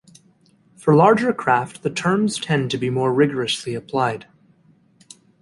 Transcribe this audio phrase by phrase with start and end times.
[0.77, 4.25] For larger craft the terms tend to be more rigorously applied.